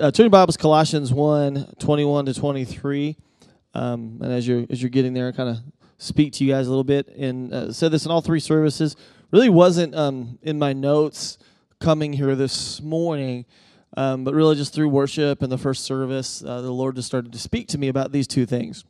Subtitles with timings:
[0.00, 3.16] uh, turn your Bibles Colossians 1, 21 to 23.
[3.74, 5.58] Um, and as you're, as you're getting there, I kind of
[5.98, 7.08] speak to you guys a little bit.
[7.08, 8.94] And uh, said this in all three services.
[9.32, 11.38] Really wasn't um, in my notes
[11.80, 13.44] coming here this morning,
[13.96, 17.32] um, but really just through worship and the first service, uh, the Lord just started
[17.32, 18.84] to speak to me about these two things.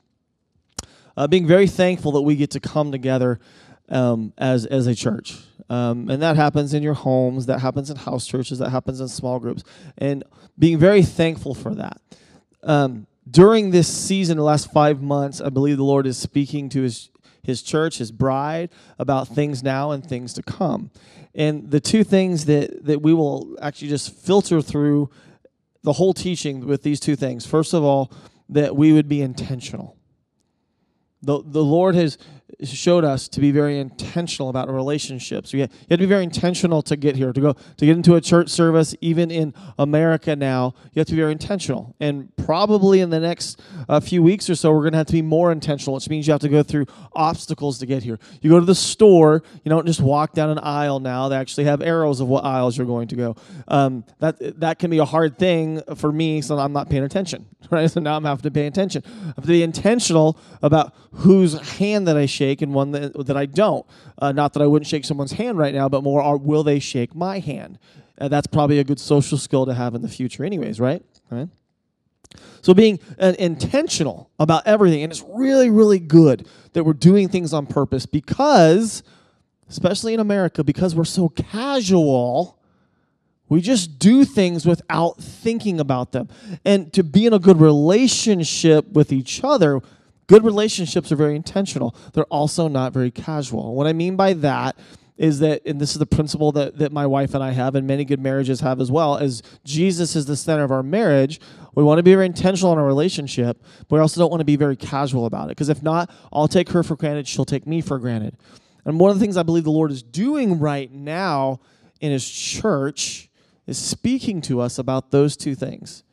[1.17, 3.41] Uh, being very thankful that we get to come together
[3.89, 5.37] um, as as a church,
[5.69, 9.09] um, and that happens in your homes, that happens in house churches, that happens in
[9.09, 9.63] small groups,
[9.99, 10.25] and
[10.59, 12.01] being very thankful for that.
[12.63, 16.83] Um, during this season, the last five months, I believe the Lord is speaking to
[16.83, 17.11] His
[17.43, 20.91] His church, His bride, about things now and things to come.
[21.35, 25.11] And the two things that that we will actually just filter through
[25.83, 27.47] the whole teaching with these two things.
[27.47, 28.11] First of all,
[28.49, 29.97] that we would be intentional.
[31.23, 32.17] The, the Lord has
[32.65, 35.53] showed us to be very intentional about relationships.
[35.53, 38.21] You have to be very intentional to get here, to go to get into a
[38.21, 40.75] church service, even in America now.
[40.93, 44.55] You have to be very intentional, and probably in the next uh, few weeks or
[44.55, 46.63] so, we're going to have to be more intentional, which means you have to go
[46.63, 48.19] through obstacles to get here.
[48.41, 51.29] You go to the store, you don't just walk down an aisle now.
[51.29, 53.37] They actually have arrows of what aisles you're going to go.
[53.69, 57.47] Um, that that can be a hard thing for me, so I'm not paying attention.
[57.71, 59.03] Right, so now I'm having to pay attention.
[59.05, 63.37] I have to be intentional about whose hand that I shake and one that, that
[63.37, 63.87] I don't.
[64.19, 66.79] Uh, not that I wouldn't shake someone's hand right now, but more are, will they
[66.79, 67.79] shake my hand?
[68.21, 71.03] Uh, that's probably a good social skill to have in the future, anyways, right?
[71.31, 71.49] Right.
[72.61, 77.53] So being uh, intentional about everything, and it's really, really good that we're doing things
[77.53, 79.03] on purpose because,
[79.69, 82.59] especially in America, because we're so casual
[83.49, 86.29] we just do things without thinking about them.
[86.65, 89.81] And to be in a good relationship with each other,
[90.29, 91.97] good relationships are very intentional.
[92.13, 93.75] They're also not very casual.
[93.75, 94.79] What I mean by that
[95.17, 97.87] is that, and this is the principle that, that my wife and I have, and
[97.87, 101.41] many good marriages have as well, is Jesus is the center of our marriage.
[101.75, 104.47] We want to be very intentional in our relationship, but we also don't want to
[104.47, 105.57] be very casual about it.
[105.57, 108.37] Because if not, I'll take her for granted, she'll take me for granted.
[108.85, 111.61] And one of the things I believe the Lord is doing right now
[112.01, 113.29] in His church
[113.67, 116.05] is speaking to us about those two things.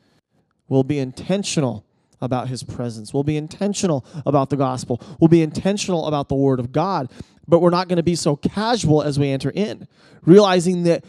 [0.68, 1.86] We'll be intentional
[2.20, 3.12] about his presence.
[3.12, 5.00] We'll be intentional about the gospel.
[5.20, 7.10] We'll be intentional about the word of God.
[7.48, 9.86] But we're not going to be so casual as we enter in,
[10.22, 11.04] realizing that,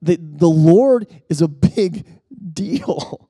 [0.00, 2.06] that the Lord is a big
[2.52, 3.28] deal.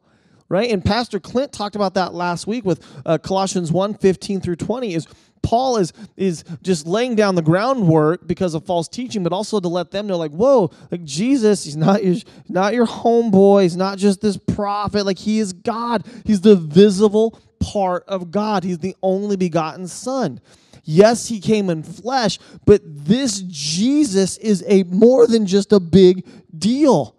[0.49, 0.71] Right?
[0.71, 4.95] And Pastor Clint talked about that last week with uh, Colossians 1 15 through 20
[4.95, 5.07] is
[5.43, 9.69] Paul is is just laying down the groundwork because of false teaching, but also to
[9.69, 12.17] let them know, like, whoa, like Jesus, he's not your
[12.49, 16.05] not your homeboy, he's not just this prophet, like he is God.
[16.25, 18.65] He's the visible part of God.
[18.65, 20.41] He's the only begotten Son.
[20.85, 26.27] Yes, he came in flesh, but this Jesus is a more than just a big
[26.57, 27.15] deal.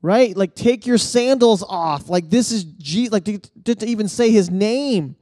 [0.00, 0.36] Right?
[0.36, 2.08] Like take your sandals off.
[2.08, 5.16] Like this is G like to, to even say his name.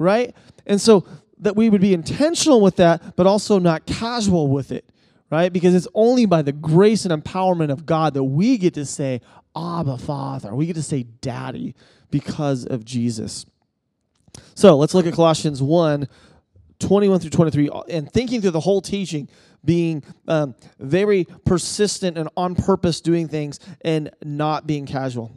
[0.00, 0.34] Right?
[0.66, 1.06] And so
[1.38, 4.84] that we would be intentional with that, but also not casual with it,
[5.30, 5.52] right?
[5.52, 9.20] Because it's only by the grace and empowerment of God that we get to say,
[9.54, 10.54] Abba, Father.
[10.54, 11.74] We get to say, Daddy,
[12.10, 13.46] because of Jesus.
[14.54, 16.08] So let's look at Colossians 1
[16.80, 19.28] 21 through 23, and thinking through the whole teaching,
[19.62, 25.30] being um, very persistent and on purpose doing things and not being casual.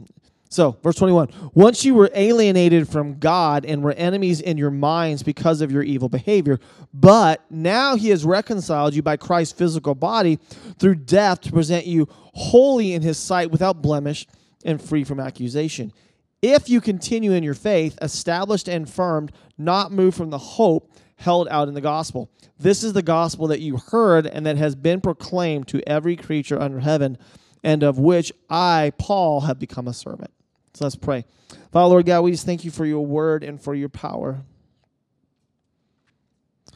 [0.54, 5.24] So, verse 21 Once you were alienated from God and were enemies in your minds
[5.24, 6.60] because of your evil behavior,
[6.92, 10.38] but now he has reconciled you by Christ's physical body
[10.78, 14.28] through death to present you holy in his sight without blemish
[14.64, 15.92] and free from accusation.
[16.40, 21.48] If you continue in your faith, established and firm, not moved from the hope held
[21.48, 22.30] out in the gospel.
[22.60, 26.60] This is the gospel that you heard and that has been proclaimed to every creature
[26.60, 27.18] under heaven,
[27.64, 30.30] and of which I, Paul, have become a servant.
[30.74, 31.24] So let's pray.
[31.70, 34.42] Father, Lord God, we just thank you for your word and for your power.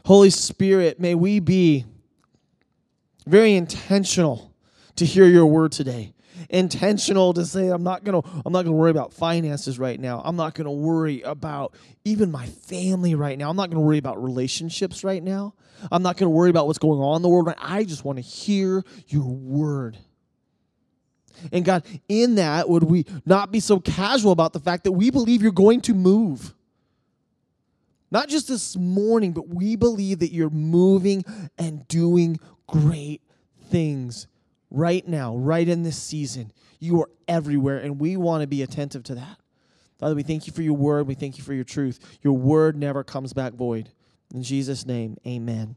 [0.05, 1.85] Holy Spirit, may we be
[3.27, 4.53] very intentional
[4.95, 6.13] to hear your word today.
[6.49, 10.21] Intentional to say I'm not gonna I'm not gonna worry about finances right now.
[10.23, 11.75] I'm not gonna worry about
[12.05, 13.49] even my family right now.
[13.49, 15.53] I'm not gonna worry about relationships right now.
[15.91, 17.57] I'm not gonna worry about what's going on in the world right.
[17.59, 19.97] I just want to hear your word.
[21.51, 25.09] And God, in that, would we not be so casual about the fact that we
[25.09, 26.53] believe you're going to move?
[28.11, 31.23] Not just this morning, but we believe that you're moving
[31.57, 33.21] and doing great
[33.69, 34.27] things
[34.71, 36.51] right now, right in this season.
[36.79, 39.37] You are everywhere, and we want to be attentive to that.
[39.99, 41.07] Father, we thank you for your word.
[41.07, 41.99] We thank you for your truth.
[42.21, 43.89] Your word never comes back void.
[44.33, 45.75] In Jesus' name, amen.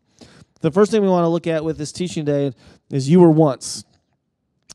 [0.61, 2.57] The first thing we want to look at with this teaching today
[2.91, 3.85] is you were once.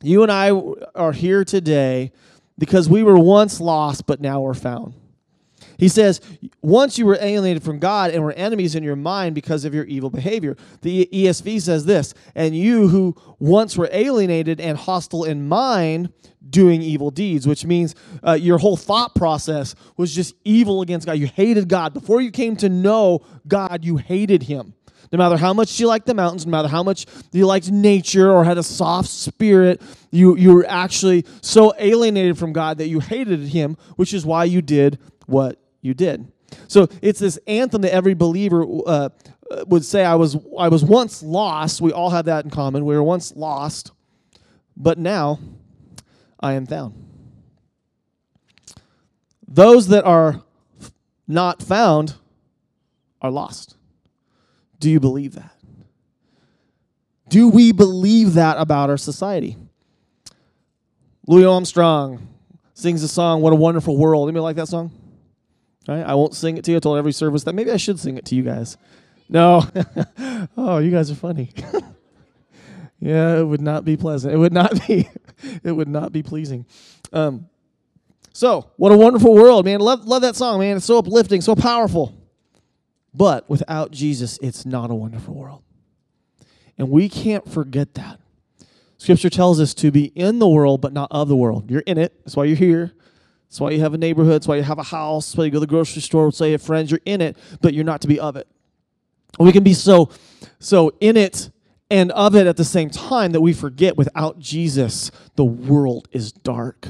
[0.02, 0.52] You and I
[0.96, 2.12] are here today
[2.58, 4.94] because we were once lost, but now we're found.
[5.78, 6.22] He says,
[6.62, 9.86] once you were alienated from God and were enemies in your mind because of your
[9.86, 10.58] evil behavior.
[10.82, 16.12] The ESV says this, and you who once were alienated and hostile in mind,
[16.50, 17.94] doing evil deeds, which means
[18.26, 21.14] uh, your whole thought process was just evil against God.
[21.14, 21.94] You hated God.
[21.94, 24.74] Before you came to know God, you hated Him.
[25.12, 28.32] No matter how much you liked the mountains, no matter how much you liked nature
[28.32, 29.82] or had a soft spirit,
[30.12, 34.44] you, you were actually so alienated from God that you hated Him, which is why
[34.44, 36.32] you did what you did.
[36.68, 39.10] So it's this anthem that every believer uh,
[39.68, 41.82] would say, I was, I was once lost.
[41.82, 42.86] We all have that in common.
[42.86, 43.92] We were once lost,
[44.76, 45.40] but now
[46.40, 47.06] I am found.
[49.48, 50.44] Those that are
[51.28, 52.16] not found
[53.22, 53.77] are lost.
[54.80, 55.54] Do you believe that?
[57.30, 59.58] Do we believe that about our society?
[61.28, 62.28] Louis Armstrong
[62.74, 64.30] sings a song, What a Wonderful World.
[64.30, 64.92] Anybody like that song?
[65.88, 66.04] Right?
[66.04, 66.78] I won't sing it to you.
[66.78, 68.78] I told every service that maybe I should sing it to you guys.
[69.30, 69.64] No.
[70.58, 71.52] oh, you guys are funny.
[73.00, 74.34] yeah, it would not be pleasant.
[74.34, 75.10] It would not be
[75.64, 76.66] it would not be pleasing.
[77.12, 77.48] Um,
[78.34, 79.80] so, what a wonderful world, man.
[79.80, 80.78] Love love that song, man.
[80.78, 82.17] It's so uplifting, so powerful.
[83.18, 85.64] But without Jesus, it's not a wonderful world.
[86.78, 88.20] And we can't forget that.
[89.00, 91.72] Scripture tells us to be in the world, but not of the world.
[91.72, 92.14] You're in it.
[92.24, 92.94] That's why you're here.
[93.50, 94.36] That's why you have a neighborhood.
[94.36, 95.30] That's why you have a house.
[95.30, 96.32] That's why you go to the grocery store.
[96.32, 96.92] Say, you have friends.
[96.92, 98.48] You're in it, but you're not to be of it.
[99.40, 100.10] We can be so,
[100.60, 101.50] so in it
[101.90, 106.32] and of it at the same time that we forget without Jesus, the world is
[106.32, 106.88] dark.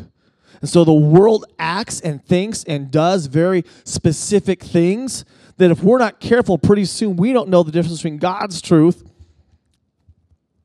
[0.60, 5.24] And so the world acts and thinks and does very specific things
[5.58, 9.04] that if we're not careful, pretty soon we don't know the difference between God's truth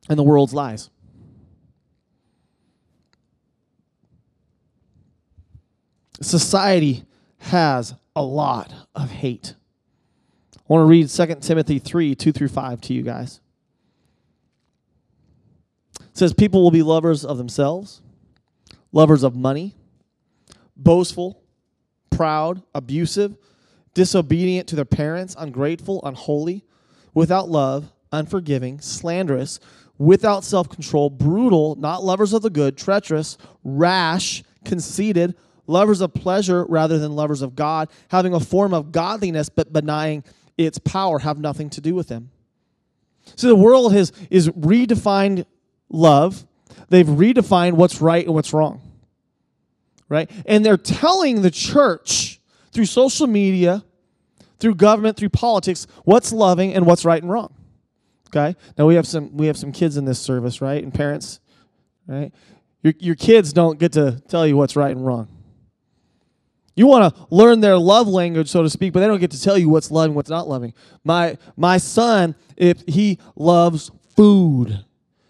[0.07, 0.89] and the world's lies.
[6.21, 7.03] Society
[7.39, 9.55] has a lot of hate.
[10.55, 13.41] I want to read 2 Timothy 3 2 through 5 to you guys.
[15.99, 18.01] It says, People will be lovers of themselves,
[18.91, 19.75] lovers of money,
[20.77, 21.41] boastful,
[22.11, 23.35] proud, abusive
[23.93, 26.63] disobedient to their parents, ungrateful, unholy,
[27.13, 29.59] without love, unforgiving, slanderous,
[29.97, 35.35] without self control, brutal, not lovers of the good, treacherous, rash, conceited,
[35.67, 40.23] lovers of pleasure rather than lovers of God, having a form of godliness but denying
[40.57, 42.31] its power, have nothing to do with them.
[43.35, 45.45] So the world has is redefined
[45.89, 46.45] love.
[46.89, 48.81] They've redefined what's right and what's wrong.
[50.09, 50.29] Right?
[50.45, 52.32] And they're telling the church
[52.73, 53.83] through social media,
[54.59, 57.53] through government, through politics, what's loving and what's right and wrong.
[58.27, 58.55] Okay?
[58.77, 60.83] Now we have some we have some kids in this service, right?
[60.83, 61.39] And parents,
[62.07, 62.31] right?
[62.81, 65.27] Your your kids don't get to tell you what's right and wrong.
[66.75, 69.41] You want to learn their love language, so to speak, but they don't get to
[69.41, 70.73] tell you what's loving, what's not loving.
[71.03, 74.83] My my son, if he loves food,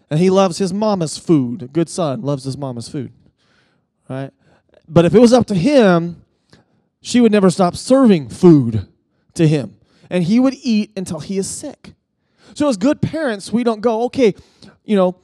[0.08, 3.12] and he loves his mama's food, a good son loves his mama's food,
[4.08, 4.30] right?
[4.88, 6.23] But if it was up to him,
[7.04, 8.88] she would never stop serving food
[9.34, 9.76] to him.
[10.08, 11.92] And he would eat until he is sick.
[12.54, 14.34] So, as good parents, we don't go, okay,
[14.84, 15.16] you know,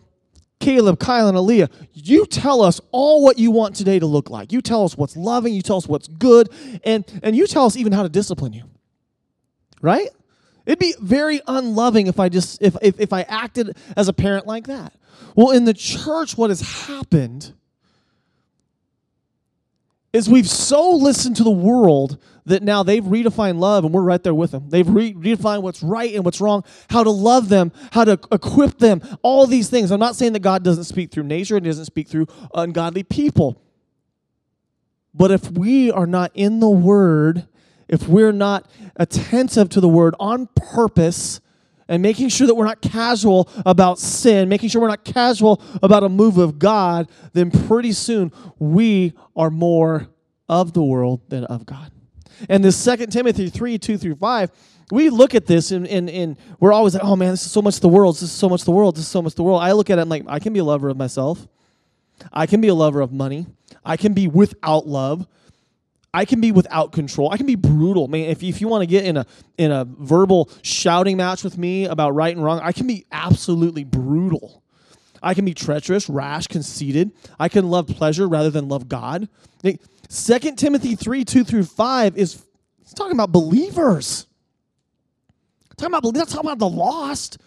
[0.59, 4.53] Caleb, Kyle, and Aaliyah, you tell us all what you want today to look like.
[4.53, 6.51] You tell us what's loving, you tell us what's good,
[6.85, 8.65] and, and you tell us even how to discipline you.
[9.81, 10.09] Right?
[10.67, 14.47] It'd be very unloving if I just if, if if I acted as a parent
[14.47, 14.93] like that.
[15.35, 17.55] Well, in the church, what has happened
[20.13, 24.23] is we've so listened to the world that now they've redefined love and we're right
[24.23, 24.69] there with them.
[24.69, 28.79] They've re- redefined what's right and what's wrong, how to love them, how to equip
[28.79, 29.91] them, all these things.
[29.91, 33.63] I'm not saying that God doesn't speak through nature and doesn't speak through ungodly people.
[35.15, 37.47] But if we are not in the Word,
[37.89, 41.41] if we're not attentive to the Word on purpose,
[41.91, 46.05] and making sure that we're not casual about sin, making sure we're not casual about
[46.05, 50.07] a move of God, then pretty soon we are more
[50.49, 51.91] of the world than of God.
[52.49, 54.51] And this Second Timothy 3 2 through 5,
[54.93, 57.61] we look at this and, and, and we're always like, oh man, this is so
[57.61, 58.15] much the world.
[58.15, 58.95] This is so much the world.
[58.95, 59.61] This is so much the world.
[59.61, 61.47] I look at it and like, I can be a lover of myself.
[62.33, 63.47] I can be a lover of money.
[63.85, 65.27] I can be without love.
[66.13, 67.31] I can be without control.
[67.31, 68.31] I can be brutal, man.
[68.31, 69.27] If, if you want to get in a
[69.59, 73.85] in a verbal shouting match with me about right and wrong, I can be absolutely
[73.85, 74.63] brutal.
[75.23, 77.13] I can be treacherous, rash, conceited.
[77.39, 79.29] I can love pleasure rather than love God.
[80.09, 82.45] Second Timothy 3, 2 through 5 is
[82.97, 84.27] talking about believers.
[85.77, 87.39] talking about, talking about the lost.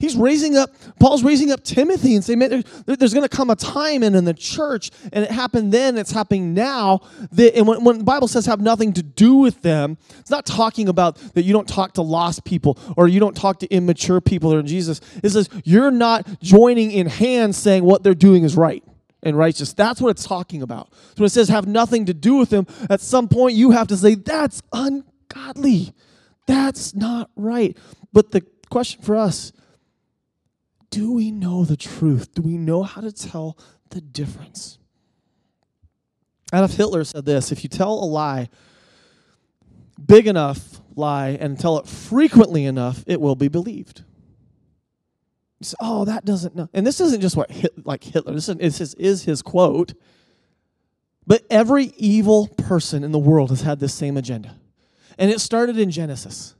[0.00, 3.50] He's raising up, Paul's raising up Timothy and saying, man, there, there's going to come
[3.50, 7.02] a time in, in the church, and it happened then, it's happening now.
[7.32, 10.46] That, and when, when the Bible says have nothing to do with them, it's not
[10.46, 14.22] talking about that you don't talk to lost people or you don't talk to immature
[14.22, 15.02] people or Jesus.
[15.22, 18.82] It says you're not joining in hands saying what they're doing is right
[19.22, 19.74] and righteous.
[19.74, 20.92] That's what it's talking about.
[20.92, 23.88] So when it says have nothing to do with them, at some point you have
[23.88, 25.92] to say, that's ungodly.
[26.46, 27.76] That's not right.
[28.14, 29.52] But the question for us
[30.90, 32.34] do we know the truth?
[32.34, 33.56] Do we know how to tell
[33.90, 34.78] the difference?
[36.52, 38.48] Adolf Hitler said this if you tell a lie,
[40.04, 44.04] big enough lie, and tell it frequently enough, it will be believed.
[45.78, 46.68] Oh, that doesn't know.
[46.72, 48.32] And this isn't just what Hit, like Hitler.
[48.32, 49.92] This is, his, is his quote.
[51.26, 54.56] But every evil person in the world has had this same agenda,
[55.18, 56.56] and it started in Genesis.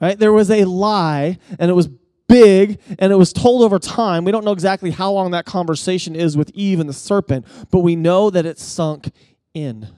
[0.00, 0.18] Right?
[0.18, 1.88] There was a lie, and it was
[2.28, 4.24] big and it was told over time.
[4.24, 7.80] We don't know exactly how long that conversation is with Eve and the serpent, but
[7.80, 9.10] we know that it sunk
[9.52, 9.88] in.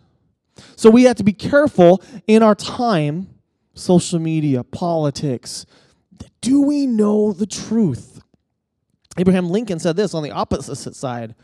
[0.76, 3.28] So we have to be careful in our time,
[3.75, 5.66] social media, politics.
[6.40, 8.21] Do we know the truth?
[9.18, 11.35] Abraham Lincoln said this on the opposite side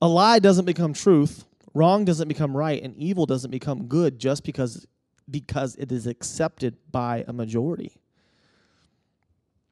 [0.00, 4.44] A lie doesn't become truth, wrong doesn't become right, and evil doesn't become good just
[4.44, 4.86] because,
[5.30, 7.99] because it is accepted by a majority.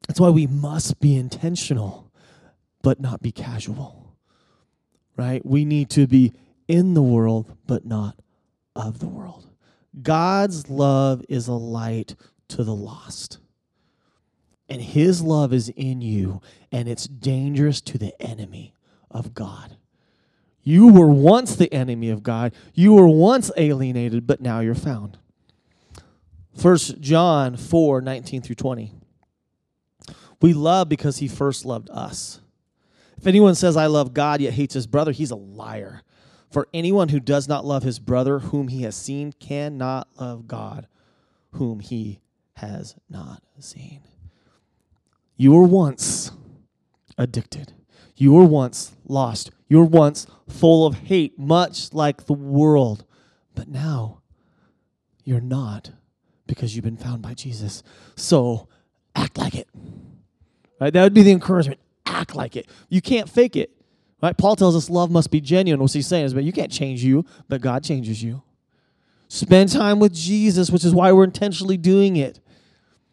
[0.09, 2.11] That's why we must be intentional,
[2.83, 4.17] but not be casual.
[5.17, 5.45] Right?
[5.45, 6.33] We need to be
[6.67, 8.19] in the world, but not
[8.75, 9.47] of the world.
[10.03, 12.17] God's love is a light
[12.49, 13.39] to the lost.
[14.69, 18.75] And his love is in you, and it's dangerous to the enemy
[19.11, 19.77] of God.
[20.63, 22.53] You were once the enemy of God.
[22.75, 25.17] You were once alienated, but now you're found.
[26.55, 28.93] First John 4 19 through 20.
[30.41, 32.41] We love because he first loved us.
[33.17, 36.03] If anyone says, I love God, yet hates his brother, he's a liar.
[36.51, 40.87] For anyone who does not love his brother whom he has seen cannot love God
[41.53, 42.21] whom he
[42.55, 44.01] has not seen.
[45.37, 46.31] You were once
[47.17, 47.73] addicted.
[48.17, 49.51] You were once lost.
[49.69, 53.05] You were once full of hate, much like the world.
[53.55, 54.23] But now
[55.25, 55.93] you're not
[56.47, 57.83] because you've been found by Jesus.
[58.17, 58.69] So
[59.15, 59.68] act like it.
[60.81, 60.93] Right?
[60.93, 61.81] That would be the encouragement.
[62.07, 62.69] Act like it.
[62.89, 63.71] You can't fake it.
[64.23, 64.37] Right?
[64.37, 65.81] Paul tells us love must be genuine.
[65.81, 68.43] What he's saying is, but you can't change you, but God changes you.
[69.29, 72.41] Spend time with Jesus, which is why we're intentionally doing it.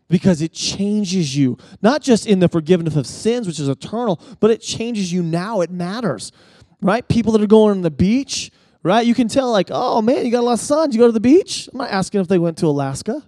[0.08, 4.52] Because it changes you, not just in the forgiveness of sins, which is eternal, but
[4.52, 5.62] it changes you now.
[5.62, 6.32] It matters,
[6.80, 7.08] right?
[7.08, 8.52] People that are going on the beach,
[8.84, 9.04] right?
[9.04, 10.90] You can tell, like, oh man, you got a lot of sun.
[10.90, 11.68] Did you go to the beach?
[11.74, 13.24] I'm not asking if they went to Alaska.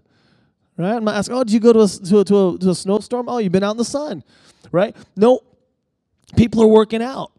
[0.77, 0.95] Right?
[0.95, 3.27] I'm asking, oh, did you go to a, to, a, to, a, to a snowstorm?
[3.27, 4.23] Oh, you've been out in the sun.
[4.71, 4.95] Right?
[5.15, 5.41] No,
[6.35, 7.31] people are working out.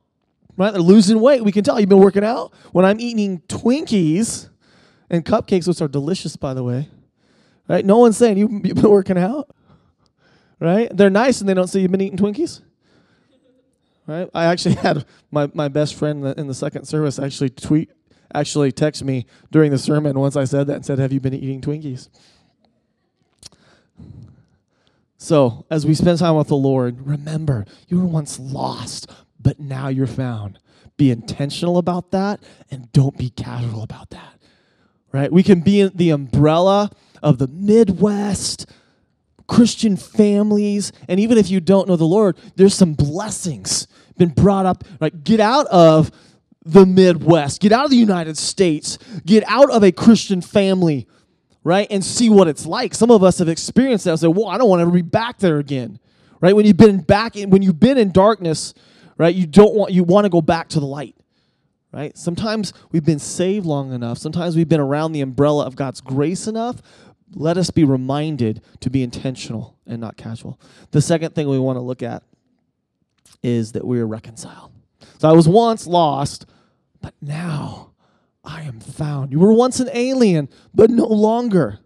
[0.57, 0.73] Right?
[0.73, 1.45] They're losing weight.
[1.45, 2.53] We can tell you've been working out.
[2.73, 4.49] When I'm eating Twinkies
[5.09, 6.89] and cupcakes, which are delicious, by the way.
[7.69, 7.85] Right?
[7.85, 9.55] No one's saying you, you've been working out.
[10.59, 10.95] Right?
[10.95, 12.63] They're nice and they don't say you've been eating Twinkies.
[14.09, 14.29] Right?
[14.35, 17.91] I actually had my, my best friend in the second service actually tweet,
[18.35, 21.35] actually text me during the sermon once I said that and said, Have you been
[21.35, 22.09] eating Twinkies?
[25.21, 29.11] So, as we spend time with the Lord, remember you were once lost,
[29.41, 30.61] but now you're found.
[30.97, 34.39] Be intentional about that and don't be casual about that.
[35.11, 35.33] Right?
[35.33, 38.67] We can be in the umbrella of the Midwest,
[39.49, 44.67] Christian families, and even if you don't know the Lord, there's some blessings been brought
[44.67, 44.85] up.
[45.01, 45.25] Right?
[45.25, 46.13] Get out of
[46.65, 51.09] the Midwest, get out of the United States, get out of a Christian family
[51.65, 51.87] right?
[51.91, 52.95] And see what it's like.
[52.95, 54.13] Some of us have experienced that.
[54.13, 55.99] I say, well, I don't want to ever be back there again,
[56.41, 56.55] right?
[56.55, 58.75] When you've been back in, when you've been in darkness,
[59.17, 59.35] right?
[59.35, 61.17] You don't want, you want to go back to the light,
[61.93, 62.17] right?
[62.17, 64.19] Sometimes we've been saved long enough.
[64.19, 66.81] Sometimes we've been around the umbrella of God's grace enough.
[67.35, 70.59] Let us be reminded to be intentional and not casual.
[70.93, 72.23] The second thing we want to look at
[73.43, 74.73] is that we are reconciled.
[75.19, 76.47] So I was once lost,
[77.01, 77.58] but now
[78.69, 79.33] am found.
[79.33, 81.81] You were once an alien, but no longer.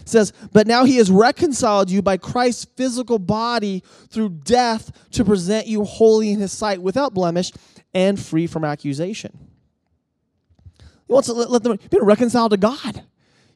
[0.00, 5.24] It says, but now he has reconciled you by Christ's physical body through death to
[5.24, 7.52] present you holy in his sight without blemish
[7.94, 9.36] and free from accusation.
[10.78, 13.04] He wants to let, let them be reconciled to God.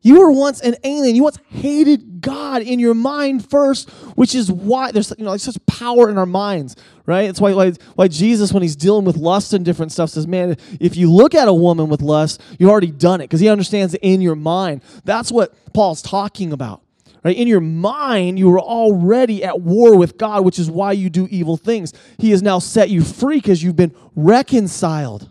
[0.03, 1.15] You were once an alien.
[1.15, 5.41] You once hated God in your mind first, which is why there's you know like
[5.41, 7.29] such power in our minds, right?
[7.29, 10.57] It's why, why why Jesus, when he's dealing with lust and different stuff, says, "Man,
[10.81, 13.95] if you look at a woman with lust, you've already done it," because he understands
[13.95, 14.83] in your mind.
[15.05, 16.83] That's what Paul's talking about,
[17.25, 17.37] Right?
[17.37, 21.29] In your mind, you were already at war with God, which is why you do
[21.31, 21.93] evil things.
[22.19, 25.31] He has now set you free because you've been reconciled.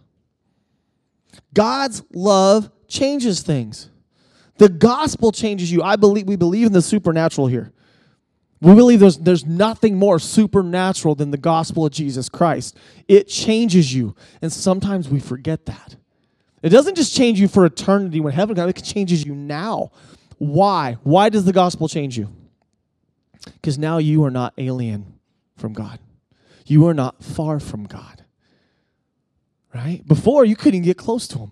[1.54, 3.91] God's love changes things.
[4.58, 5.82] The gospel changes you.
[5.82, 7.72] I believe we believe in the supernatural here.
[8.62, 12.78] We believe there's, there's nothing more supernatural than the gospel of Jesus Christ.
[13.08, 14.16] It changes you.
[14.42, 15.96] And sometimes we forget that.
[16.62, 19.92] It doesn't just change you for eternity when heaven comes, it changes you now.
[20.38, 20.98] Why?
[21.04, 22.30] Why does the gospel change you?
[23.46, 25.20] Because now you are not alien
[25.58, 26.00] from God.
[26.68, 28.24] You are not far from God.
[29.74, 30.06] Right?
[30.08, 31.52] Before, you couldn't get close to Him.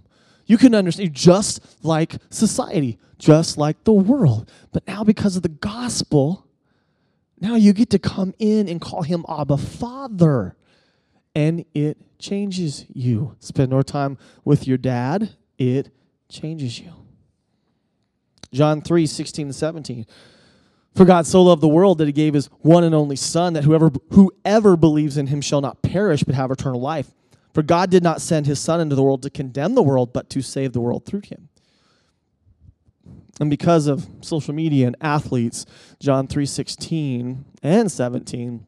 [0.50, 4.50] You couldn't understand, just like society, just like the world.
[4.72, 6.48] But now, because of the gospel,
[7.40, 10.56] now you get to come in and call Him Abba Father.
[11.36, 13.36] And it changes you.
[13.38, 15.94] Spend more time with your dad, it
[16.30, 16.94] changes you.
[18.52, 20.08] John 3 16 and 17.
[20.96, 23.66] For God so loved the world that he gave his one and only Son, that
[23.66, 27.12] whoever, whoever believes in him shall not perish but have eternal life.
[27.54, 30.30] For God did not send his Son into the world to condemn the world, but
[30.32, 31.50] to save the world through him.
[33.40, 35.66] And because of social media and athletes,
[36.00, 38.68] John 3:16 and 17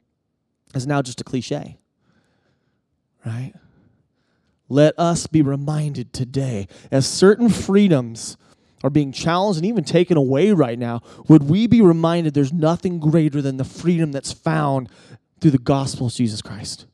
[0.73, 1.77] is now just a cliche.
[3.25, 3.53] Right?
[4.69, 8.37] Let us be reminded today as certain freedoms
[8.83, 12.99] are being challenged and even taken away right now, would we be reminded there's nothing
[12.99, 14.89] greater than the freedom that's found
[15.39, 16.87] through the gospel of Jesus Christ?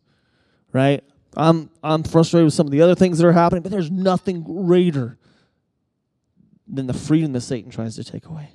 [0.73, 1.03] Right?
[1.37, 4.43] I'm, I'm frustrated with some of the other things that are happening, but there's nothing
[4.43, 5.17] greater
[6.67, 8.49] than the freedom that Satan tries to take away.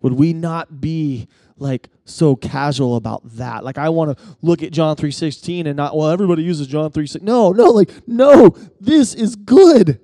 [0.00, 1.28] Would we not be
[1.58, 3.64] like so casual about that?
[3.64, 7.22] Like I want to look at John 3:16 and not well everybody uses John 3:16.
[7.22, 10.00] No, no, like no, this is good.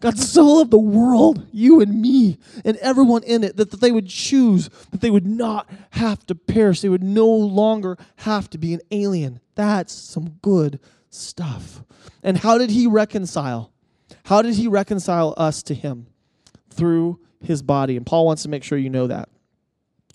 [0.00, 3.90] God so loved the world, you and me, and everyone in it, that, that they
[3.90, 6.82] would choose, that they would not have to perish.
[6.82, 9.40] They would no longer have to be an alien.
[9.54, 11.82] That's some good stuff.
[12.22, 13.72] And how did he reconcile?
[14.24, 16.06] How did he reconcile us to him?
[16.70, 17.96] Through his body.
[17.96, 19.28] And Paul wants to make sure you know that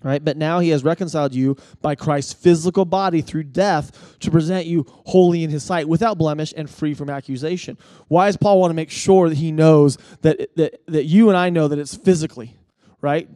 [0.03, 0.23] right?
[0.23, 4.85] But now he has reconciled you by Christ's physical body through death to present you
[5.05, 7.77] holy in his sight, without blemish and free from accusation.
[8.07, 11.37] Why does Paul want to make sure that he knows that, that, that you and
[11.37, 12.55] I know that it's physically,
[12.99, 13.29] right?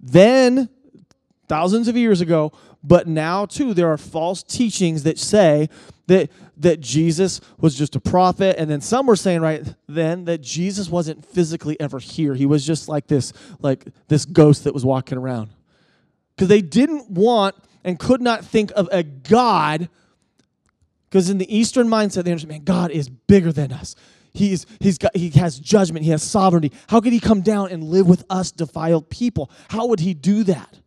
[0.00, 0.68] Then,
[1.48, 5.68] thousands of years ago, but now too, there are false teachings that say
[6.06, 10.40] that that Jesus was just a prophet, and then some were saying right then that
[10.40, 12.34] Jesus wasn't physically ever here.
[12.34, 15.50] He was just like this, like this ghost that was walking around
[16.34, 19.88] because they didn't want and could not think of a God.
[21.08, 23.94] Because in the Eastern mindset, they understand, man, God is bigger than us.
[24.32, 26.72] He's, he's got, he has judgment, he has sovereignty.
[26.88, 29.48] How could he come down and live with us defiled people?
[29.68, 30.80] How would he do that?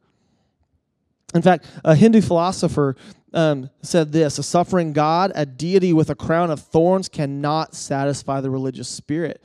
[1.34, 2.96] In fact, a Hindu philosopher
[3.34, 8.42] um, said this A suffering God, a deity with a crown of thorns, cannot satisfy
[8.42, 9.44] the religious spirit.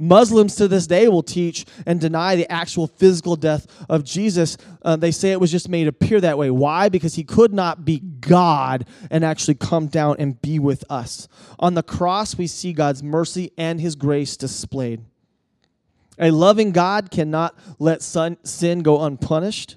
[0.00, 4.56] Muslims to this day will teach and deny the actual physical death of Jesus.
[4.80, 6.50] Uh, they say it was just made appear that way.
[6.50, 6.88] Why?
[6.88, 11.28] Because he could not be God and actually come down and be with us.
[11.58, 15.02] On the cross, we see God's mercy and his grace displayed.
[16.18, 19.76] A loving God cannot let sin go unpunished.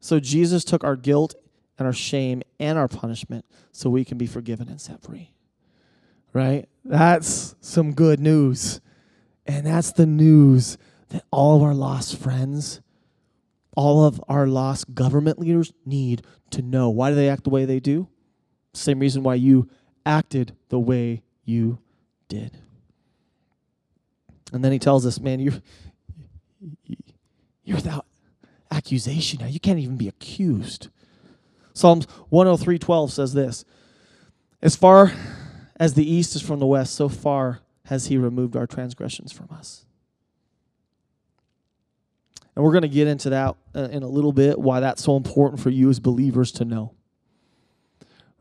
[0.00, 1.34] So Jesus took our guilt
[1.78, 5.32] and our shame and our punishment so we can be forgiven and set free.
[6.32, 6.68] Right?
[6.84, 8.80] That's some good news.
[9.46, 12.80] And that's the news that all of our lost friends,
[13.76, 16.88] all of our lost government leaders need to know.
[16.88, 18.08] Why do they act the way they do?
[18.72, 19.68] Same reason why you
[20.06, 21.78] acted the way you
[22.28, 22.56] did.
[24.52, 25.60] And then he tells us, man, you're,
[27.64, 28.06] you're without
[28.80, 29.46] accusation now.
[29.46, 30.88] You can't even be accused.
[31.74, 33.66] Psalms 103:12 says this:
[34.62, 35.12] As far
[35.76, 39.48] as the east is from the west, so far has he removed our transgressions from
[39.50, 39.84] us.
[42.54, 45.16] And we're going to get into that uh, in a little bit, why that's so
[45.16, 46.94] important for you as believers to know.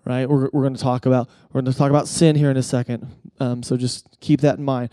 [0.05, 0.27] Right?
[0.27, 2.63] We're, we're going to talk about we're going to talk about sin here in a
[2.63, 3.07] second.
[3.41, 4.89] Um, so just keep that in mind.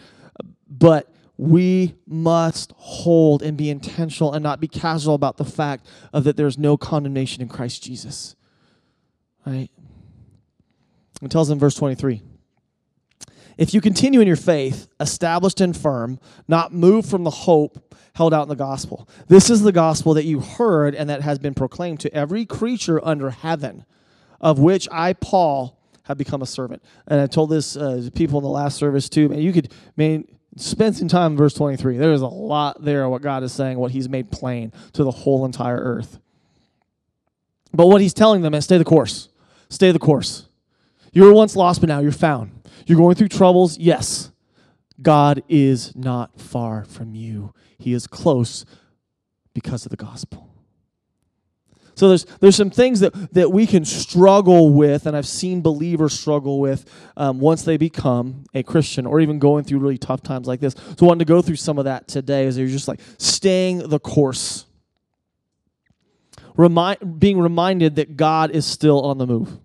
[0.69, 6.25] But we must hold and be intentional and not be casual about the fact of
[6.25, 8.37] that there's no condemnation in Christ Jesus.
[9.45, 9.69] Right?
[11.23, 12.23] It tells in verse 23.
[13.59, 18.33] If you continue in your faith, established and firm, not moved from the hope held
[18.33, 19.09] out in the gospel.
[19.29, 23.03] This is the gospel that you heard and that has been proclaimed to every creature
[23.05, 23.85] under heaven,
[24.41, 26.83] of which I, Paul, have become a servant.
[27.07, 29.29] And I told this uh, people in the last service too.
[29.29, 30.25] Man, you could, man,
[30.57, 31.99] spend some time in verse 23.
[31.99, 35.11] There is a lot there what God is saying, what He's made plain to the
[35.11, 36.19] whole entire earth.
[37.73, 39.29] But what He's telling them is stay the course.
[39.69, 40.49] Stay the course.
[41.13, 42.53] You were once lost, but now you're found.
[42.87, 44.33] You're going through troubles, yes.
[45.01, 48.65] God is not far from you, He is close
[49.55, 50.56] because of the gospel.
[51.97, 56.13] So there's there's some things that, that we can struggle with, and I've seen believers
[56.13, 56.85] struggle with
[57.17, 60.75] um, once they become a Christian, or even going through really tough times like this.
[60.75, 63.89] So I wanted to go through some of that today, as you're just like staying
[63.89, 64.67] the course,
[66.55, 69.59] remind being reminded that God is still on the move.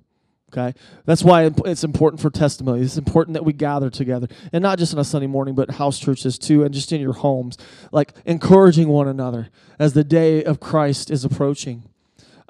[0.54, 0.74] Okay,
[1.06, 2.82] that's why it's important for testimony.
[2.82, 6.00] It's important that we gather together, and not just on a Sunday morning, but house
[6.00, 7.58] churches too, and just in your homes,
[7.92, 11.84] like encouraging one another as the day of Christ is approaching.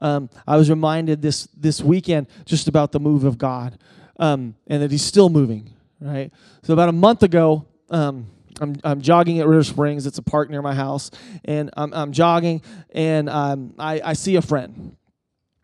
[0.01, 3.77] Um, I was reminded this this weekend just about the move of God,
[4.19, 5.71] um, and that He's still moving.
[5.99, 6.31] Right.
[6.63, 8.27] So about a month ago, um,
[8.59, 10.05] I'm I'm jogging at River Springs.
[10.05, 11.11] It's a park near my house,
[11.45, 14.97] and I'm I'm jogging, and um, I I see a friend,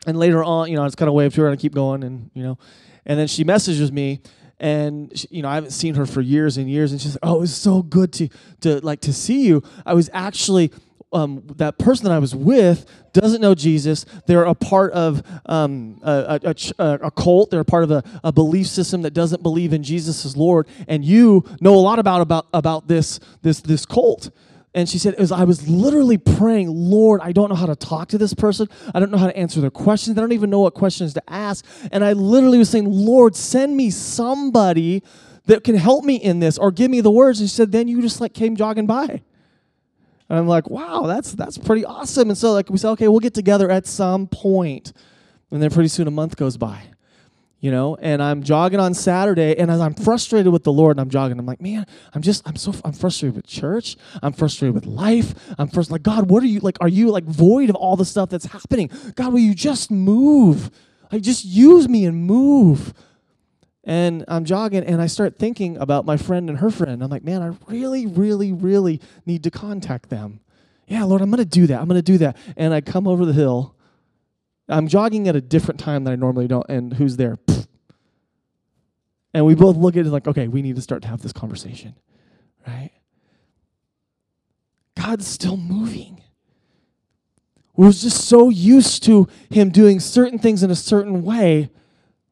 [0.06, 1.74] and later on, you know, I just kind of wave to her and I keep
[1.74, 2.58] going, and you know,
[3.04, 4.20] and then she messages me
[4.60, 7.36] and you know I haven't seen her for years and years, and she's like, "Oh,
[7.36, 8.28] it was so good to
[8.62, 10.72] to like to see you." I was actually
[11.12, 14.04] um, that person that I was with doesn't know Jesus.
[14.26, 17.50] They're a part of um, a, a, a, cult.
[17.50, 20.68] They're a part of a, a belief system that doesn't believe in Jesus as Lord.
[20.86, 24.30] And you know a lot about about about this this this cult.
[24.74, 28.08] And she said, was, I was literally praying, Lord, I don't know how to talk
[28.08, 28.68] to this person.
[28.94, 30.16] I don't know how to answer their questions.
[30.16, 31.64] I don't even know what questions to ask.
[31.90, 35.02] And I literally was saying, Lord, send me somebody
[35.46, 37.40] that can help me in this or give me the words.
[37.40, 39.22] And she said, then you just like came jogging by.
[40.28, 42.28] And I'm like, wow, that's that's pretty awesome.
[42.28, 44.92] And so like we said, okay, we'll get together at some point.
[45.50, 46.82] And then pretty soon a month goes by.
[47.60, 51.00] You know, and I'm jogging on Saturday, and as I'm frustrated with the Lord, and
[51.00, 53.96] I'm jogging, I'm like, man, I'm just, I'm so, I'm frustrated with church.
[54.22, 55.34] I'm frustrated with life.
[55.58, 56.78] I'm first like, God, what are you like?
[56.80, 58.90] Are you like void of all the stuff that's happening?
[59.16, 60.70] God, will you just move?
[61.10, 62.94] Like, just use me and move.
[63.88, 67.02] And I'm jogging and I start thinking about my friend and her friend.
[67.02, 70.40] I'm like, man, I really, really, really need to contact them.
[70.86, 71.80] Yeah, Lord, I'm going to do that.
[71.80, 72.36] I'm going to do that.
[72.58, 73.74] And I come over the hill.
[74.68, 76.68] I'm jogging at a different time than I normally don't.
[76.68, 77.38] And who's there?
[79.32, 81.32] And we both look at it like, okay, we need to start to have this
[81.32, 81.94] conversation,
[82.66, 82.90] right?
[84.96, 86.22] God's still moving.
[87.74, 91.70] We're just so used to Him doing certain things in a certain way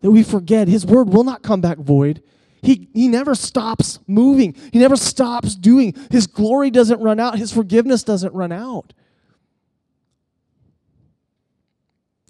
[0.06, 2.22] that we forget his word will not come back void.
[2.62, 4.54] He, he never stops moving.
[4.72, 5.96] He never stops doing.
[6.12, 7.38] His glory doesn't run out.
[7.38, 8.92] His forgiveness doesn't run out.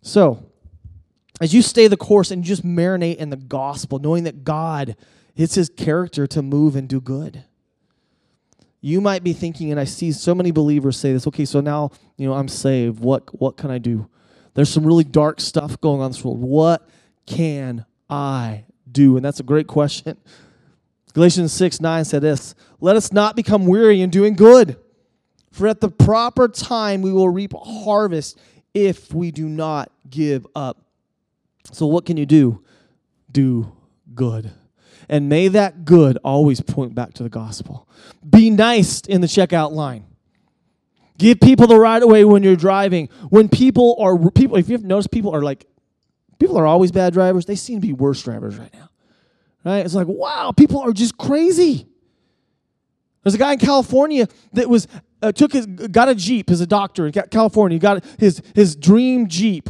[0.01, 0.43] So,
[1.39, 4.97] as you stay the course and just marinate in the gospel, knowing that God,
[5.37, 7.45] it's his character to move and do good.
[8.81, 11.91] You might be thinking, and I see so many believers say this, okay, so now,
[12.17, 13.01] you know, I'm saved.
[13.01, 14.09] What what can I do?
[14.55, 16.41] There's some really dark stuff going on in this world.
[16.41, 16.89] What
[17.27, 19.17] can I do?
[19.17, 20.17] And that's a great question.
[21.13, 24.77] Galatians 6 9 said this Let us not become weary in doing good,
[25.51, 28.39] for at the proper time we will reap a harvest
[28.75, 30.79] if we do not give up.
[31.73, 32.63] So, what can you do?
[33.33, 33.73] Do
[34.15, 34.53] good.
[35.09, 37.89] And may that good always point back to the gospel.
[38.29, 40.05] Be nice in the checkout line.
[41.19, 43.09] Give people the right of way when you're driving.
[43.31, 45.67] When people are people, if you've noticed, people are like
[46.39, 47.47] People are always bad drivers.
[47.47, 48.91] They seem to be worse drivers right now.
[49.65, 49.85] Right?
[49.85, 51.87] It's like, wow, people are just crazy.
[53.23, 54.87] There's a guy in California that was
[55.21, 57.75] uh, took his got a Jeep as a doctor in California.
[57.75, 59.69] He got his his dream Jeep,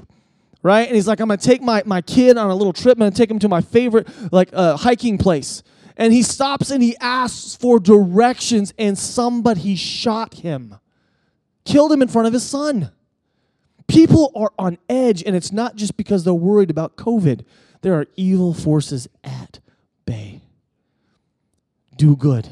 [0.63, 0.87] right?
[0.87, 2.99] And he's like, I'm gonna take my, my kid on a little trip.
[2.99, 5.63] I'm gonna take him to my favorite like uh, hiking place.
[5.97, 10.77] And he stops and he asks for directions, and somebody shot him,
[11.65, 12.93] killed him in front of his son.
[13.87, 17.45] People are on edge, and it's not just because they're worried about COVID.
[17.83, 19.61] There are evil forces at
[20.05, 20.43] bay.
[21.97, 22.49] Do good.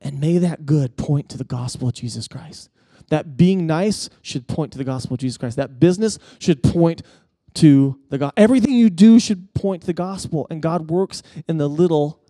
[0.00, 2.70] And may that good point to the gospel of Jesus Christ.
[3.10, 5.56] That being nice should point to the gospel of Jesus Christ.
[5.56, 7.02] That business should point
[7.54, 8.32] to the God.
[8.36, 10.46] Everything you do should point to the gospel.
[10.50, 12.20] And God works in the little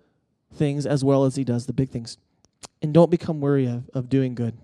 [0.55, 2.17] things as well as He does the big things.
[2.81, 4.57] And don't become weary of, of doing good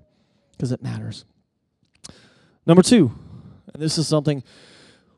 [0.52, 1.24] because it matters.
[2.66, 3.12] Number two,
[3.72, 4.42] and this is something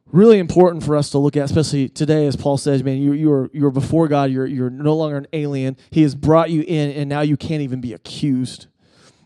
[0.06, 3.32] really important for us to look at, especially today, as Paul says, man, you, you,
[3.32, 5.76] are, you are before God, you're, you're no longer an alien.
[5.90, 8.66] He has brought you in, and now you can't even be accused.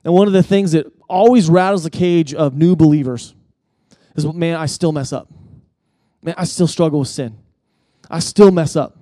[0.05, 3.35] And one of the things that always rattles the cage of new believers
[4.17, 5.31] is, man, I still mess up.
[6.23, 7.39] Man, I still struggle with sin.
[8.11, 8.97] I still mess up.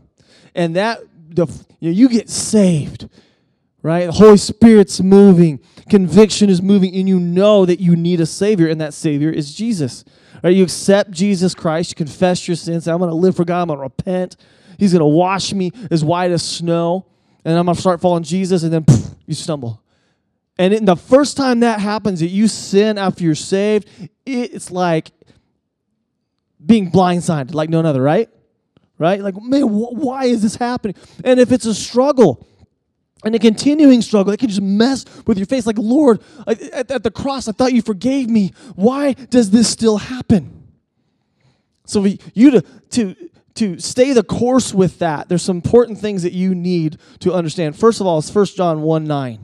[0.54, 1.46] And that, the,
[1.80, 3.08] you, know, you get saved
[3.88, 4.04] right?
[4.04, 8.68] The Holy Spirit's moving, conviction is moving, and you know that you need a Savior,
[8.68, 10.04] and that Savior is Jesus.
[10.44, 10.54] Right?
[10.54, 12.86] You accept Jesus Christ, you confess your sins.
[12.86, 14.36] I'm going to live for God, I'm going to repent.
[14.78, 17.06] He's going to wash me as white as snow,
[17.46, 19.82] and I'm going to start following Jesus, and then poof, you stumble.
[20.58, 23.88] And in the first time that happens, that you sin after you're saved,
[24.26, 25.12] it's like
[26.64, 28.28] being blindsided like no other, right?
[28.98, 29.20] Right?
[29.20, 30.96] Like, man, wh- why is this happening?
[31.24, 32.46] And if it's a struggle,
[33.24, 35.66] and a continuing struggle, it can just mess with your face.
[35.66, 38.52] Like, Lord, at, at the cross, I thought you forgave me.
[38.76, 40.66] Why does this still happen?
[41.84, 42.04] So,
[42.34, 43.16] you to, to,
[43.54, 47.76] to stay the course with that, there's some important things that you need to understand.
[47.76, 49.38] First of all, it's 1 John 1 9.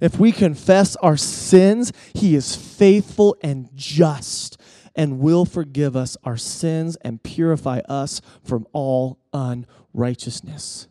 [0.00, 4.58] If we confess our sins, he is faithful and just
[4.94, 10.88] and will forgive us our sins and purify us from all unrighteousness.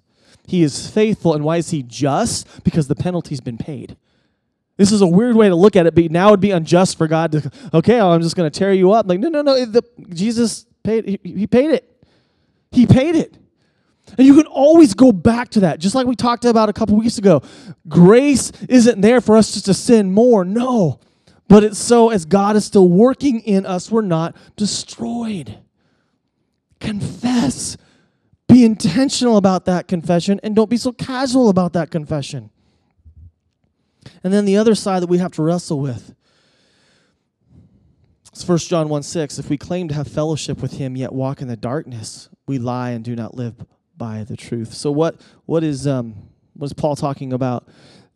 [0.47, 1.33] He is faithful.
[1.33, 2.63] And why is he just?
[2.63, 3.97] Because the penalty's been paid.
[4.77, 7.07] This is a weird way to look at it, but now it'd be unjust for
[7.07, 9.07] God to, okay, oh, I'm just going to tear you up.
[9.07, 9.63] Like, no, no, no.
[9.65, 12.03] The, Jesus paid, he, he paid it.
[12.71, 13.37] He paid it.
[14.17, 16.97] And you can always go back to that, just like we talked about a couple
[16.97, 17.41] weeks ago.
[17.87, 20.43] Grace isn't there for us just to sin more.
[20.43, 20.99] No.
[21.47, 25.59] But it's so as God is still working in us, we're not destroyed.
[26.79, 27.77] Confess.
[28.51, 32.49] Be intentional about that confession and don't be so casual about that confession.
[34.23, 36.13] And then the other side that we have to wrestle with
[38.31, 39.39] it's 1 John 1 6.
[39.39, 42.91] If we claim to have fellowship with him, yet walk in the darkness, we lie
[42.91, 43.55] and do not live
[43.97, 44.73] by the truth.
[44.73, 46.15] So what what is um
[46.53, 47.67] what is Paul talking about?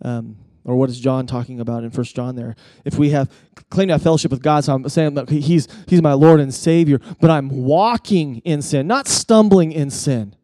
[0.02, 2.56] Um, or what is John talking about in First John there?
[2.84, 3.32] If we have
[3.70, 6.54] claim to have fellowship with God, so I'm saying that he's he's my Lord and
[6.54, 10.36] Savior, but I'm walking in sin, not stumbling in sin.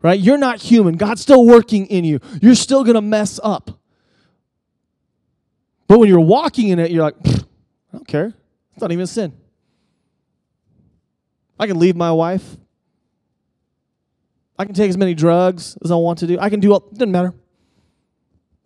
[0.00, 0.18] Right?
[0.18, 0.96] You're not human.
[0.96, 2.20] God's still working in you.
[2.40, 3.80] You're still gonna mess up.
[5.88, 7.42] But when you're walking in it, you're like, I
[7.92, 8.32] don't care.
[8.72, 9.32] It's not even sin.
[11.58, 12.56] I can leave my wife.
[14.56, 16.38] I can take as many drugs as I want to do.
[16.38, 17.34] I can do all, it doesn't matter.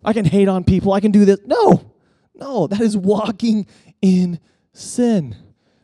[0.05, 0.93] I can hate on people.
[0.93, 1.39] I can do this.
[1.45, 1.93] No,
[2.35, 3.65] no, that is walking
[4.01, 4.39] in
[4.73, 5.35] sin.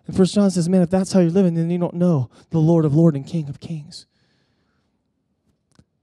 [0.07, 2.59] And First John says, man, if that's how you're living, then you don't know the
[2.59, 4.07] Lord of Lords and King of Kings.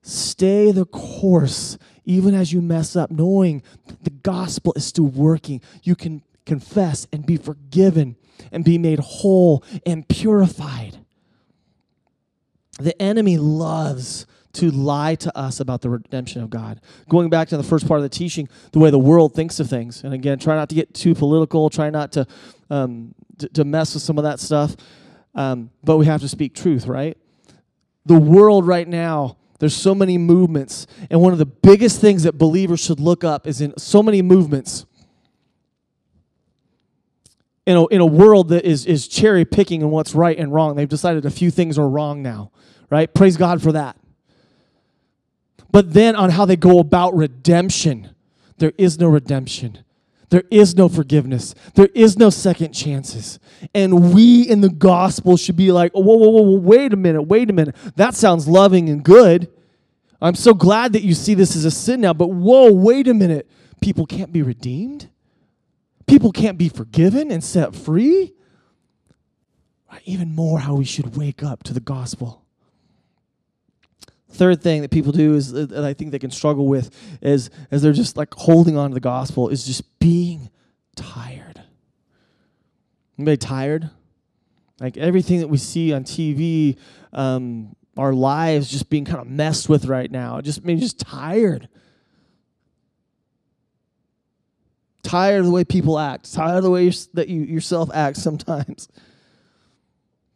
[0.03, 3.63] Stay the course, even as you mess up, knowing
[4.03, 5.61] the gospel is still working.
[5.83, 8.17] You can confess and be forgiven
[8.53, 10.99] and be made whole and purified.
[12.79, 14.27] The enemy loves
[14.57, 16.81] to lie to us about the redemption of God.
[17.09, 19.69] Going back to the first part of the teaching, the way the world thinks of
[19.69, 20.03] things.
[20.03, 22.27] And again, try not to get too political, try not to,
[22.71, 24.75] um, to, to, mess with some of that stuff.
[25.35, 27.19] Um, but we have to speak truth, right?
[28.07, 30.87] The world right now, there's so many movements.
[31.11, 34.23] And one of the biggest things that believers should look up is in so many
[34.23, 34.87] movements.
[37.67, 40.77] In a, in a world that is, is cherry picking and what's right and wrong,
[40.77, 42.53] they've decided a few things are wrong now,
[42.91, 43.13] right?
[43.13, 43.97] Praise God for that
[45.77, 48.09] but then on how they go about redemption.
[48.57, 49.81] There is no redemption.
[50.31, 51.55] There is no forgiveness.
[51.75, 53.39] There is no second chances.
[53.75, 57.51] And we in the gospel should be like, whoa, whoa, whoa, wait a minute, wait
[57.51, 57.77] a minute.
[57.97, 59.53] That sounds loving and good.
[60.19, 63.13] I'm so glad that you see this as a sin now, but whoa, wait a
[63.13, 63.47] minute.
[63.83, 65.11] People can't be redeemed?
[66.07, 68.33] People can't be forgiven and set free?
[70.07, 72.46] Even more, how we should wake up to the gospel.
[74.37, 76.91] Third thing that people do is that I think they can struggle with
[77.23, 80.51] is as they're just like holding on to the gospel is just being
[80.95, 81.63] tired.
[83.19, 83.91] Anybody tired?
[84.79, 86.77] Like everything that we see on TV,
[87.15, 90.43] um, our lives just being kind of messed with right now.
[90.43, 91.71] Just maybe just tired.
[95.03, 96.31] Tired of the way people act.
[96.31, 98.89] Tired of the way that you yourself act sometimes.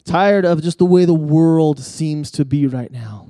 [0.05, 3.30] Tired of just the way the world seems to be right now.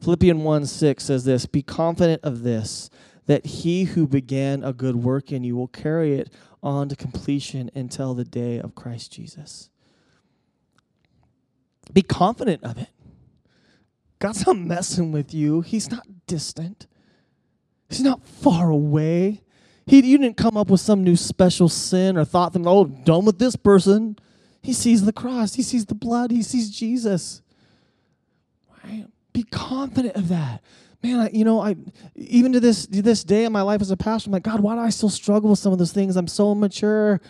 [0.00, 2.90] Philippians 1 6 says this Be confident of this,
[3.26, 6.32] that he who began a good work in you will carry it
[6.62, 9.70] on to completion until the day of Christ Jesus.
[11.92, 12.88] Be confident of it.
[14.18, 16.86] God's not messing with you, He's not distant,
[17.88, 19.42] He's not far away.
[19.86, 23.24] He, you didn't come up with some new special sin or thought them, oh, done
[23.24, 24.18] with this person.
[24.60, 27.40] He sees the cross, he sees the blood, he sees Jesus.
[28.82, 29.06] Right?
[29.36, 30.62] Be confident of that.
[31.02, 31.76] Man, I, you know, I
[32.14, 34.60] even to this to this day in my life as a pastor, I'm like, God,
[34.60, 36.16] why do I still struggle with some of those things?
[36.16, 37.20] I'm so immature.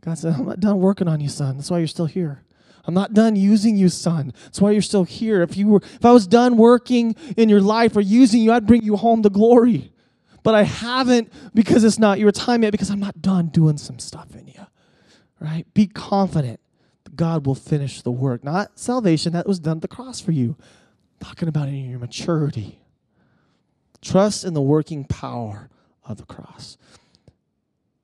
[0.00, 1.58] God said, I'm not done working on you, son.
[1.58, 2.42] That's why you're still here.
[2.84, 4.32] I'm not done using you, son.
[4.46, 5.42] That's why you're still here.
[5.42, 8.66] If you were if I was done working in your life or using you, I'd
[8.66, 9.92] bring you home to glory.
[10.42, 14.00] But I haven't because it's not your time yet, because I'm not done doing some
[14.00, 14.66] stuff in you.
[15.38, 15.72] Right?
[15.72, 16.58] Be confident
[17.14, 18.42] God will finish the work.
[18.42, 20.56] Not salvation, that was done at the cross for you.
[20.58, 22.78] I'm talking about in your maturity.
[24.00, 25.68] Trust in the working power
[26.04, 26.76] of the cross.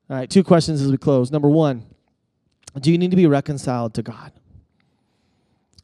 [0.09, 1.31] All right, two questions as we close.
[1.31, 1.85] Number one,
[2.79, 4.31] do you need to be reconciled to God?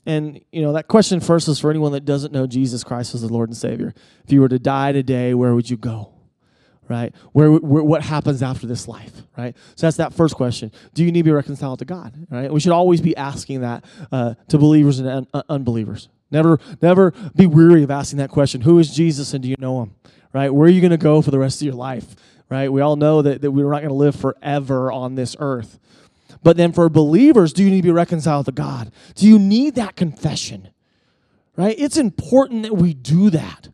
[0.05, 3.21] And, you know, that question first is for anyone that doesn't know Jesus Christ as
[3.21, 3.93] the Lord and Savior.
[4.23, 6.14] If you were to die today, where would you go?
[6.87, 7.15] Right?
[7.31, 9.23] Where, where, what happens after this life?
[9.37, 9.55] Right?
[9.75, 10.71] So that's that first question.
[10.93, 12.13] Do you need to be reconciled to God?
[12.29, 12.51] Right?
[12.51, 16.09] We should always be asking that uh, to believers and un- unbelievers.
[16.31, 18.61] Never, never be weary of asking that question.
[18.61, 19.95] Who is Jesus and do you know him?
[20.33, 20.53] Right?
[20.53, 22.15] Where are you going to go for the rest of your life?
[22.49, 22.71] Right?
[22.71, 25.79] We all know that, that we're not going to live forever on this earth.
[26.43, 28.91] But then for believers, do you need to be reconciled to God?
[29.15, 30.69] Do you need that confession?
[31.55, 31.75] Right?
[31.79, 33.69] It's important that we do that.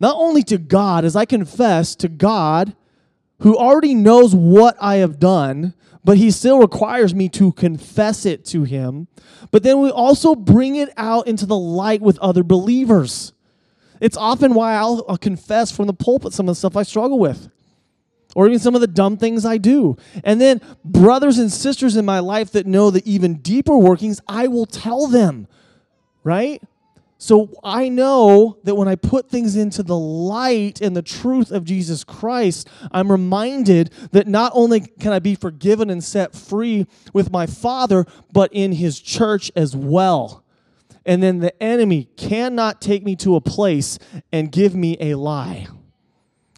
[0.00, 2.74] Not only to God, as I confess to God,
[3.40, 8.44] who already knows what I have done, but he still requires me to confess it
[8.46, 9.08] to him.
[9.50, 13.32] But then we also bring it out into the light with other believers.
[14.00, 17.18] It's often why I'll, I'll confess from the pulpit some of the stuff I struggle
[17.18, 17.50] with
[18.34, 19.96] or even some of the dumb things I do.
[20.22, 24.46] And then brothers and sisters in my life that know the even deeper workings, I
[24.46, 25.48] will tell them,
[26.22, 26.62] right?
[27.20, 31.64] So I know that when I put things into the light and the truth of
[31.64, 37.32] Jesus Christ, I'm reminded that not only can I be forgiven and set free with
[37.32, 40.44] my Father, but in His church as well.
[41.04, 43.98] And then the enemy cannot take me to a place
[44.32, 45.66] and give me a lie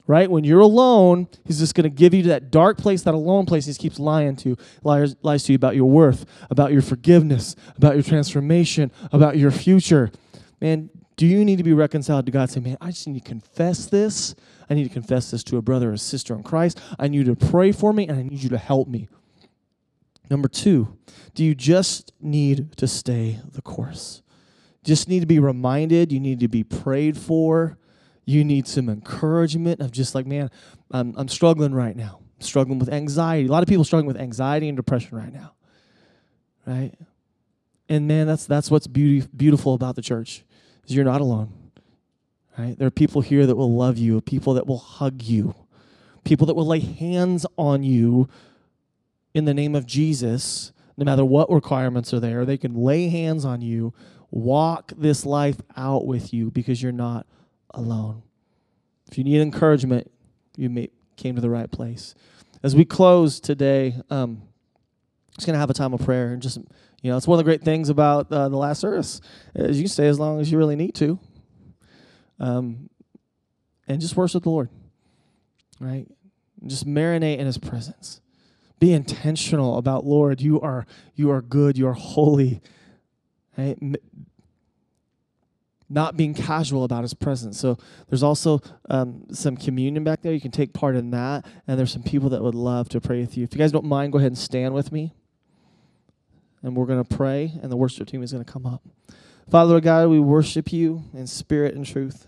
[0.06, 0.28] right?
[0.28, 3.66] When you're alone, he's just going to give you that dark place, that alone place.
[3.66, 7.94] He keeps lying to lies, lies to you about your worth, about your forgiveness, about
[7.94, 10.10] your transformation, about your future.
[10.60, 12.50] Man, do you need to be reconciled to God?
[12.50, 14.34] Say, man, I just need to confess this.
[14.68, 16.80] I need to confess this to a brother or sister in Christ.
[16.98, 19.08] I need you to pray for me, and I need you to help me.
[20.30, 20.96] Number two,
[21.34, 24.22] do you just need to stay the course?
[24.84, 26.12] Just need to be reminded.
[26.12, 27.78] You need to be prayed for.
[28.24, 30.50] You need some encouragement of just like, man,
[30.90, 32.20] I'm, I'm struggling right now.
[32.38, 33.48] I'm struggling with anxiety.
[33.48, 35.54] A lot of people struggling with anxiety and depression right now.
[36.66, 36.94] Right?
[37.88, 40.44] And man, that's that's what's beauty, beautiful about the church.
[40.94, 41.52] You're not alone.
[42.58, 42.76] Right?
[42.78, 45.54] There are people here that will love you, people that will hug you,
[46.24, 48.28] people that will lay hands on you
[49.32, 52.44] in the name of Jesus, no matter what requirements are there.
[52.44, 53.94] They can lay hands on you,
[54.30, 57.26] walk this life out with you because you're not
[57.70, 58.22] alone.
[59.10, 60.10] If you need encouragement,
[60.56, 62.14] you may, came to the right place.
[62.62, 64.42] As we close today, um,
[65.36, 66.58] just gonna have a time of prayer and just
[67.02, 69.20] you know it's one of the great things about uh, the last service
[69.54, 71.18] is you can stay as long as you really need to,
[72.38, 72.90] um,
[73.88, 74.68] and just worship the Lord,
[75.78, 76.06] right?
[76.66, 78.20] Just marinate in His presence.
[78.78, 80.40] Be intentional about Lord.
[80.40, 81.76] You are you are good.
[81.76, 82.60] You are holy.
[83.58, 83.78] Right?
[85.90, 87.58] not being casual about his presence.
[87.58, 87.76] So
[88.08, 90.32] there's also um, some communion back there.
[90.32, 91.44] You can take part in that.
[91.66, 93.42] And there's some people that would love to pray with you.
[93.42, 95.12] If you guys don't mind, go ahead and stand with me.
[96.62, 98.82] And we're going to pray, and the worship team is going to come up.
[99.50, 102.26] Father God, we worship you in spirit and truth.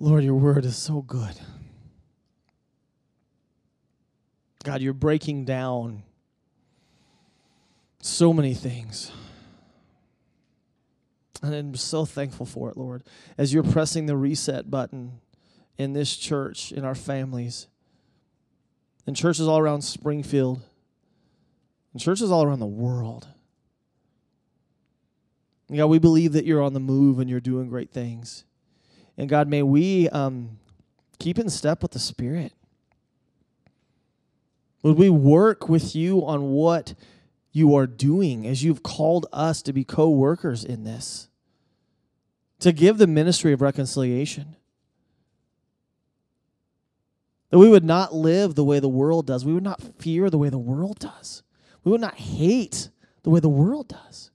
[0.00, 1.38] Lord, your word is so good.
[4.64, 6.02] God, you're breaking down
[8.00, 9.10] so many things.
[11.42, 13.02] And I'm so thankful for it, Lord.
[13.38, 15.20] As you're pressing the reset button
[15.78, 17.68] in this church, in our families,
[19.06, 20.60] in churches all around Springfield,
[21.92, 23.26] and churches all around the world.
[25.68, 28.44] And God, we believe that you're on the move and you're doing great things.
[29.16, 30.58] And God, may we um,
[31.18, 32.52] keep in step with the Spirit.
[34.82, 36.94] Would we work with you on what
[37.52, 41.28] you are doing as you've called us to be co workers in this?
[42.60, 44.54] to give the ministry of reconciliation.
[47.50, 49.44] That we would not live the way the world does.
[49.44, 51.42] We would not fear the way the world does.
[51.84, 52.90] We would not hate
[53.22, 54.30] the way the world does.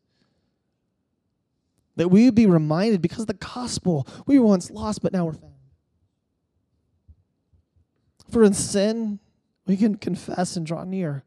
[1.95, 5.25] That we would be reminded because of the gospel, we were once lost, but now
[5.25, 5.53] we're found.
[8.29, 9.19] For in sin,
[9.65, 11.23] we can confess and draw near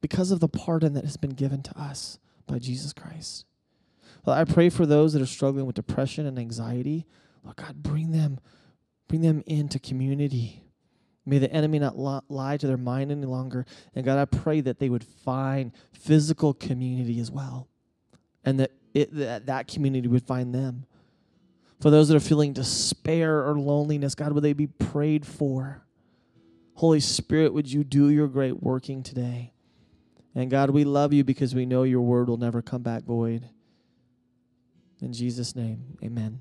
[0.00, 3.44] because of the pardon that has been given to us by Jesus Christ.
[4.24, 7.06] Well, I pray for those that are struggling with depression and anxiety.
[7.42, 8.38] Lord God, bring them,
[9.08, 10.64] bring them into community.
[11.26, 13.64] May the enemy not lie to their mind any longer.
[13.94, 17.68] And God, I pray that they would find physical community as well.
[18.44, 20.86] And that it, that, that community would find them.
[21.80, 25.82] For those that are feeling despair or loneliness, God, would they be prayed for?
[26.74, 29.52] Holy Spirit, would you do your great working today?
[30.34, 33.48] And God, we love you because we know your word will never come back void.
[35.00, 36.40] In Jesus' name, amen.